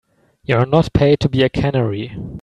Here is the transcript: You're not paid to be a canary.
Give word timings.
You're 0.41 0.65
not 0.65 0.93
paid 0.95 1.19
to 1.19 1.29
be 1.29 1.43
a 1.43 1.49
canary. 1.49 2.17